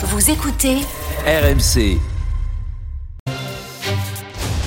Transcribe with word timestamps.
Vous 0.00 0.30
écoutez 0.30 0.76
RMC. 1.26 1.98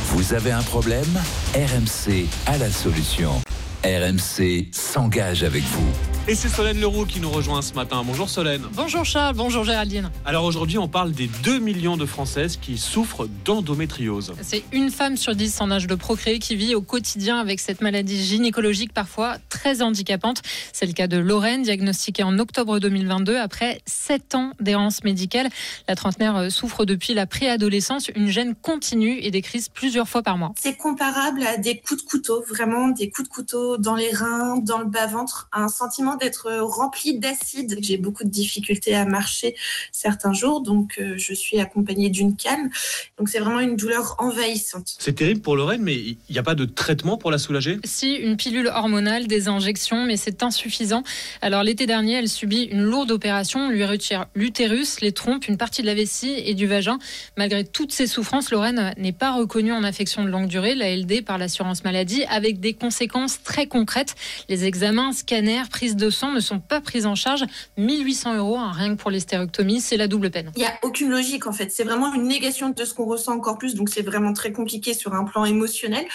Vous 0.07 0.33
avez 0.33 0.51
un 0.51 0.61
problème? 0.61 1.07
RMC 1.55 2.27
a 2.47 2.57
la 2.57 2.69
solution. 2.69 3.41
RMC 3.85 4.67
s'engage 4.73 5.43
avec 5.43 5.63
vous. 5.63 6.10
Et 6.27 6.35
c'est 6.35 6.49
Solène 6.49 6.79
Leroux 6.79 7.07
qui 7.07 7.19
nous 7.19 7.31
rejoint 7.31 7.63
ce 7.63 7.73
matin. 7.73 8.03
Bonjour 8.05 8.29
Solène. 8.29 8.61
Bonjour 8.73 9.03
Charles, 9.03 9.35
bonjour 9.35 9.63
Géraldine. 9.63 10.11
Alors 10.23 10.45
aujourd'hui, 10.45 10.77
on 10.77 10.87
parle 10.87 11.13
des 11.13 11.27
2 11.43 11.57
millions 11.57 11.97
de 11.97 12.05
Françaises 12.05 12.57
qui 12.61 12.77
souffrent 12.77 13.27
d'endométriose. 13.43 14.35
C'est 14.43 14.63
une 14.71 14.91
femme 14.91 15.17
sur 15.17 15.35
10 15.35 15.59
en 15.61 15.71
âge 15.71 15.87
de 15.87 15.95
procréer 15.95 16.37
qui 16.37 16.55
vit 16.55 16.75
au 16.75 16.81
quotidien 16.81 17.39
avec 17.39 17.59
cette 17.59 17.81
maladie 17.81 18.23
gynécologique 18.23 18.93
parfois 18.93 19.37
très 19.49 19.81
handicapante. 19.81 20.43
C'est 20.73 20.85
le 20.85 20.93
cas 20.93 21.07
de 21.07 21.17
Lorraine, 21.17 21.63
diagnostiquée 21.63 22.21
en 22.21 22.37
octobre 22.37 22.77
2022 22.77 23.37
après 23.37 23.81
7 23.87 24.35
ans 24.35 24.51
d'errance 24.59 25.03
médicale. 25.03 25.49
La 25.87 25.95
trentenaire 25.95 26.37
euh, 26.37 26.49
souffre 26.49 26.85
depuis 26.85 27.15
la 27.15 27.25
préadolescence, 27.25 28.09
une 28.15 28.27
gêne 28.27 28.53
continue 28.53 29.17
et 29.21 29.31
des 29.31 29.41
crises 29.41 29.69
plusieurs 29.69 30.07
fois 30.07 30.21
par 30.21 30.37
mois. 30.37 30.53
C'est 30.59 30.77
comparable 30.77 31.41
à 31.41 31.57
des 31.57 31.79
coups 31.79 32.03
de 32.03 32.07
couteau, 32.07 32.43
vraiment 32.47 32.89
des 32.89 33.09
coups 33.09 33.27
de 33.27 33.33
couteau 33.33 33.77
dans 33.77 33.95
les 33.95 34.11
reins, 34.11 34.57
dans 34.57 34.77
le 34.77 34.85
bas-ventre, 34.85 35.49
un 35.51 35.67
sentiment 35.67 36.10
d'être 36.15 36.51
rempli 36.61 37.19
d'acide. 37.19 37.77
J'ai 37.81 37.97
beaucoup 37.97 38.23
de 38.23 38.29
difficultés 38.29 38.95
à 38.95 39.05
marcher 39.05 39.55
certains 39.91 40.33
jours, 40.33 40.61
donc 40.61 40.97
euh, 40.99 41.15
je 41.17 41.33
suis 41.33 41.59
accompagnée 41.59 42.09
d'une 42.09 42.35
canne. 42.35 42.69
Donc 43.17 43.29
c'est 43.29 43.39
vraiment 43.39 43.59
une 43.59 43.75
douleur 43.75 44.15
envahissante. 44.19 44.95
C'est 44.99 45.13
terrible 45.13 45.41
pour 45.41 45.55
Lorraine, 45.55 45.81
mais 45.81 45.95
il 45.95 46.17
n'y 46.29 46.39
a 46.39 46.43
pas 46.43 46.55
de 46.55 46.65
traitement 46.65 47.17
pour 47.17 47.31
la 47.31 47.37
soulager? 47.37 47.79
Si, 47.83 48.15
une 48.15 48.37
pilule 48.37 48.67
hormonale, 48.67 49.27
des 49.27 49.47
injections, 49.47 50.05
mais 50.05 50.17
c'est 50.17 50.43
insuffisant. 50.43 51.03
Alors 51.41 51.63
l'été 51.63 51.85
dernier, 51.85 52.13
elle 52.13 52.29
subit 52.29 52.63
une 52.63 52.83
lourde 52.83 53.11
opération, 53.11 53.67
on 53.67 53.69
lui 53.69 53.85
retire 53.85 54.25
l'utérus, 54.35 55.01
les 55.01 55.11
trompes, 55.11 55.47
une 55.47 55.57
partie 55.57 55.81
de 55.81 55.87
la 55.87 55.95
vessie 55.95 56.33
et 56.45 56.53
du 56.53 56.67
vagin. 56.67 56.99
Malgré 57.37 57.63
toutes 57.63 57.91
ces 57.91 58.07
souffrances, 58.07 58.51
Lorraine 58.51 58.93
n'est 58.97 59.11
pas 59.11 59.33
reconnue 59.33 59.71
en 59.71 59.83
affection 59.83 60.23
de 60.23 60.29
longue 60.29 60.47
durée, 60.47 60.75
la 60.75 60.95
LD, 60.95 61.23
par 61.23 61.37
l'assurance 61.37 61.83
maladie, 61.83 62.23
avec 62.25 62.59
des 62.59 62.73
conséquences 62.73 63.41
très 63.43 63.67
concrètes. 63.67 64.15
Les 64.49 64.65
examens, 64.65 65.13
scanners, 65.13 65.63
prises 65.69 65.95
de 65.95 66.00
sang 66.09 66.31
ne 66.31 66.39
sont 66.39 66.59
pas 66.59 66.81
prises 66.81 67.05
en 67.05 67.15
charge. 67.15 67.45
1800 67.77 68.37
euros, 68.37 68.57
hein, 68.57 68.71
rien 68.73 68.95
que 68.95 69.01
pour 69.01 69.11
l'hystérectomie, 69.11 69.81
c'est 69.81 69.97
la 69.97 70.07
double 70.07 70.31
peine. 70.31 70.51
Il 70.55 70.59
n'y 70.59 70.65
a 70.65 70.73
aucune 70.83 71.09
logique 71.09 71.47
en 71.47 71.53
fait. 71.53 71.71
C'est 71.71 71.83
vraiment 71.83 72.13
une 72.13 72.27
négation 72.27 72.69
de 72.69 72.85
ce 72.85 72.93
qu'on 72.93 73.05
ressent 73.05 73.33
encore 73.33 73.57
plus. 73.57 73.75
Donc 73.75 73.89
c'est 73.89 74.01
vraiment 74.01 74.33
très 74.33 74.51
compliqué 74.51 74.93
sur 74.93 75.13
un 75.13 75.23
plan 75.23 75.45
émotionnel. 75.45 76.05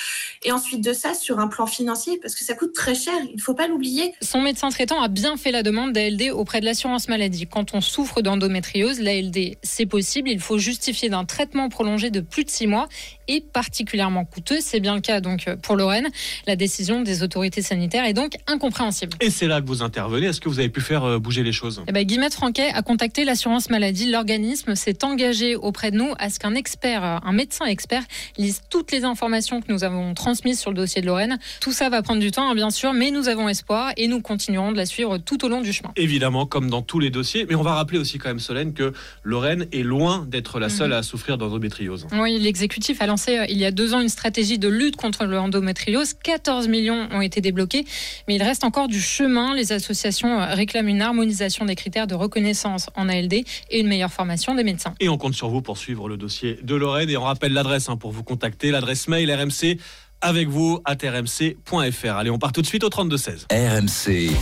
Et 0.42 0.52
ensuite 0.52 0.82
de 0.82 0.92
ça, 0.92 1.14
sur 1.14 1.38
un 1.38 1.48
plan 1.48 1.66
financier, 1.66 2.18
parce 2.20 2.34
que 2.34 2.44
ça 2.44 2.54
coûte 2.54 2.74
très 2.74 2.94
cher. 2.94 3.14
Il 3.30 3.36
ne 3.36 3.40
faut 3.40 3.54
pas 3.54 3.68
l'oublier. 3.68 4.14
Son 4.20 4.40
médecin 4.40 4.68
traitant 4.70 5.00
a 5.00 5.08
bien 5.08 5.36
fait 5.36 5.50
la 5.50 5.62
demande 5.62 5.92
d'ALD 5.92 6.30
auprès 6.32 6.60
de 6.60 6.64
l'assurance 6.64 7.08
maladie. 7.08 7.46
Quand 7.46 7.74
on 7.74 7.80
souffre 7.80 8.22
d'endométriose, 8.22 9.00
l'ALD, 9.00 9.56
c'est 9.62 9.86
possible. 9.86 10.28
Il 10.28 10.40
faut 10.40 10.58
justifier 10.58 11.08
d'un 11.08 11.24
traitement 11.24 11.68
prolongé 11.68 12.10
de 12.10 12.20
plus 12.20 12.44
de 12.44 12.50
six 12.50 12.66
mois 12.66 12.88
et 13.28 13.40
particulièrement 13.40 14.24
coûteux. 14.24 14.58
C'est 14.60 14.80
bien 14.80 14.94
le 14.94 15.00
cas 15.00 15.20
donc 15.20 15.48
pour 15.62 15.76
Lorraine. 15.76 16.08
La 16.46 16.56
décision 16.56 17.02
des 17.02 17.22
autorités 17.22 17.62
sanitaires 17.62 18.04
est 18.04 18.12
donc 18.14 18.32
incompréhensible. 18.46 19.16
Et 19.20 19.30
c'est 19.30 19.46
là 19.46 19.60
que 19.60 19.66
vous 19.66 19.75
intervenez. 19.82 20.26
Est-ce 20.26 20.40
que 20.40 20.48
vous 20.48 20.58
avez 20.58 20.68
pu 20.68 20.80
faire 20.80 21.04
euh, 21.04 21.18
bouger 21.18 21.42
les 21.42 21.52
choses? 21.52 21.82
Eh 21.88 21.92
ben, 21.92 22.04
Guillemette 22.04 22.34
Franquet 22.34 22.68
a 22.72 22.82
contacté 22.82 23.24
l'assurance 23.24 23.70
maladie. 23.70 24.10
L'organisme 24.10 24.74
s'est 24.74 25.04
engagé 25.04 25.56
auprès 25.56 25.90
de 25.90 25.96
nous 25.96 26.12
à 26.18 26.30
ce 26.30 26.38
qu'un 26.38 26.54
expert, 26.54 27.04
euh, 27.04 27.18
un 27.22 27.32
médecin 27.32 27.66
expert, 27.66 28.02
lise 28.38 28.60
toutes 28.70 28.92
les 28.92 29.04
informations 29.04 29.60
que 29.60 29.72
nous 29.72 29.84
avons 29.84 30.14
transmises 30.14 30.60
sur 30.60 30.70
le 30.70 30.76
dossier 30.76 31.00
de 31.00 31.06
Lorraine. 31.06 31.38
Tout 31.60 31.72
ça 31.72 31.88
va 31.88 32.02
prendre 32.02 32.20
du 32.20 32.30
temps, 32.30 32.50
hein, 32.50 32.54
bien 32.54 32.70
sûr, 32.70 32.92
mais 32.92 33.10
nous 33.10 33.28
avons 33.28 33.48
espoir 33.48 33.92
et 33.96 34.08
nous 34.08 34.20
continuerons 34.20 34.72
de 34.72 34.76
la 34.76 34.86
suivre 34.86 35.18
tout 35.18 35.44
au 35.44 35.48
long 35.48 35.60
du 35.60 35.72
chemin. 35.72 35.92
Évidemment, 35.96 36.46
comme 36.46 36.70
dans 36.70 36.82
tous 36.82 36.98
les 37.00 37.10
dossiers. 37.10 37.46
Mais 37.48 37.54
on 37.54 37.62
va 37.62 37.74
rappeler 37.74 37.98
aussi 37.98 38.18
quand 38.18 38.28
même, 38.28 38.40
Solène, 38.40 38.72
que 38.74 38.92
Lorraine 39.22 39.66
est 39.72 39.82
loin 39.82 40.26
d'être 40.28 40.58
la 40.58 40.68
seule 40.68 40.90
Mhm. 40.90 40.96
à 40.98 41.02
souffrir 41.02 41.38
d'endométriose. 41.38 42.06
Oui, 42.12 42.38
l'exécutif 42.38 43.00
a 43.02 43.06
lancé 43.06 43.38
euh, 43.38 43.46
il 43.48 43.58
y 43.58 43.64
a 43.64 43.70
deux 43.70 43.94
ans 43.94 44.00
une 44.00 44.08
stratégie 44.08 44.58
de 44.58 44.68
lutte 44.68 44.96
contre 44.96 45.24
l'endométriose. 45.24 46.14
14 46.14 46.68
millions 46.68 47.08
ont 47.12 47.20
été 47.20 47.40
débloqués, 47.40 47.84
mais 48.28 48.36
il 48.36 48.42
reste 48.42 48.64
encore 48.64 48.88
du 48.88 49.00
chemin. 49.00 49.54
Les 49.54 49.65
associations 49.72 50.40
euh, 50.40 50.54
réclament 50.54 50.88
une 50.88 51.02
harmonisation 51.02 51.64
des 51.64 51.74
critères 51.74 52.06
de 52.06 52.14
reconnaissance 52.14 52.90
en 52.94 53.08
ALD 53.08 53.34
et 53.34 53.80
une 53.80 53.88
meilleure 53.88 54.12
formation 54.12 54.54
des 54.54 54.64
médecins. 54.64 54.94
Et 55.00 55.08
on 55.08 55.18
compte 55.18 55.34
sur 55.34 55.48
vous 55.48 55.62
pour 55.62 55.78
suivre 55.78 56.08
le 56.08 56.16
dossier 56.16 56.58
de 56.62 56.74
Lorraine. 56.74 57.10
Et 57.10 57.16
on 57.16 57.22
rappelle 57.22 57.52
l'adresse 57.52 57.88
hein, 57.88 57.96
pour 57.96 58.12
vous 58.12 58.22
contacter. 58.22 58.70
L'adresse 58.70 59.08
mail 59.08 59.32
RMC 59.32 59.78
avec 60.20 60.48
vous 60.48 60.80
à 60.84 60.94
rmc.fr. 60.94 62.16
Allez, 62.16 62.30
on 62.30 62.38
part 62.38 62.52
tout 62.52 62.62
de 62.62 62.66
suite 62.66 62.84
au 62.84 62.88
32-16. 62.88 63.46
RMC, 63.50 64.34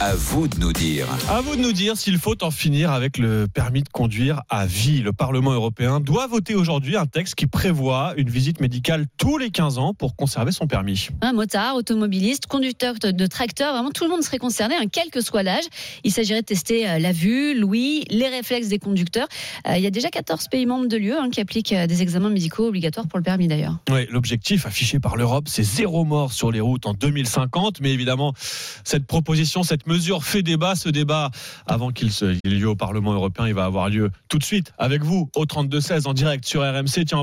à 0.00 0.14
vous 0.14 0.48
de 0.48 0.58
nous 0.58 0.72
dire. 0.72 1.06
À 1.28 1.40
vous 1.40 1.56
de 1.56 1.60
nous 1.60 1.72
dire 1.72 1.96
s'il 1.96 2.18
faut 2.18 2.42
en 2.42 2.50
finir 2.50 2.90
avec 2.90 3.18
le 3.18 3.46
permis 3.46 3.82
de 3.82 3.88
conduire 3.88 4.42
à 4.48 4.66
vie. 4.66 5.00
Le 5.00 5.12
Parlement 5.12 5.52
européen 5.52 6.00
doit 6.00 6.26
voter 6.26 6.54
aujourd'hui 6.54 6.96
un 6.96 7.06
texte 7.06 7.34
qui 7.34 7.46
prévoit 7.46 8.14
une 8.16 8.28
visite 8.28 8.60
médicale 8.60 9.06
tous 9.16 9.38
les 9.38 9.50
15 9.50 9.78
ans 9.78 9.94
pour 9.94 10.16
conserver 10.16 10.52
son 10.52 10.66
permis. 10.66 11.08
Un 11.20 11.32
motard, 11.32 11.76
automobiliste, 11.76 12.46
conducteur 12.46 12.94
de, 13.00 13.26
tracteur, 13.26 13.72
vraiment 13.72 13.90
tout 13.90 14.04
le 14.04 14.10
monde 14.10 14.22
serait 14.22 14.38
concerné, 14.38 14.74
hein, 14.76 14.86
quel 14.90 15.10
que 15.10 15.20
soit 15.20 15.42
l'âge. 15.42 15.64
Il 16.04 16.12
s'agirait 16.12 16.42
de 16.42 16.46
tester 16.46 16.88
euh, 16.88 16.98
la 16.98 17.12
vue, 17.12 17.58
l'ouïe, 17.58 18.04
les 18.10 18.28
réflexes 18.28 18.68
des 18.68 18.78
conducteurs. 18.78 19.28
Euh, 19.66 19.76
il 19.76 19.82
y 19.82 19.86
a 19.86 19.90
déjà 19.90 20.10
14 20.10 20.48
pays 20.48 20.66
membres 20.66 20.86
de 20.86 20.96
l'UE 20.96 21.12
hein, 21.12 21.30
qui 21.30 21.40
appliquent 21.40 21.72
euh, 21.72 21.86
des 21.86 22.02
examens 22.02 22.30
médicaux 22.30 22.68
obligatoires 22.68 23.06
pour 23.06 23.18
le 23.18 23.24
permis 23.24 23.48
d'ailleurs. 23.48 23.78
Oui, 23.90 24.06
l'objectif 24.10 24.66
affiché 24.66 25.00
par 25.00 25.13
l'Europe, 25.16 25.44
c'est 25.48 25.62
zéro 25.62 26.04
mort 26.04 26.32
sur 26.32 26.50
les 26.50 26.60
routes 26.60 26.86
en 26.86 26.94
2050. 26.94 27.80
Mais 27.80 27.92
évidemment, 27.92 28.34
cette 28.84 29.06
proposition, 29.06 29.62
cette 29.62 29.86
mesure 29.86 30.24
fait 30.24 30.42
débat. 30.42 30.74
Ce 30.74 30.88
débat, 30.88 31.30
avant 31.66 31.90
qu'il 31.90 32.10
se- 32.12 32.24
ait 32.44 32.48
lieu 32.48 32.68
au 32.68 32.74
Parlement 32.76 33.12
européen, 33.12 33.46
il 33.46 33.54
va 33.54 33.64
avoir 33.64 33.88
lieu 33.88 34.10
tout 34.28 34.38
de 34.38 34.44
suite 34.44 34.72
avec 34.78 35.02
vous 35.02 35.30
au 35.36 35.44
32-16 35.46 36.06
en 36.06 36.12
direct 36.14 36.44
sur 36.44 36.62
RMC. 36.62 37.04
Tiens, 37.06 37.18
on 37.18 37.22